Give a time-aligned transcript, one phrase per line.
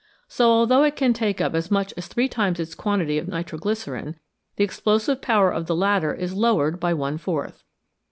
[0.27, 3.59] So, although it can take up as much as three times its quantity of nitro
[3.59, 4.15] glycerine,
[4.55, 7.63] the explosive power of the latter is lowered by one fourth.